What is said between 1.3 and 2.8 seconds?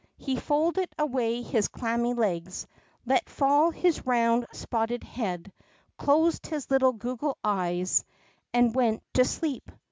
his clammy legs,